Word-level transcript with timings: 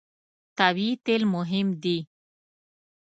طبیعي 0.59 0.93
تېل 1.05 1.21
مهم 1.35 1.67
دي. 1.83 1.97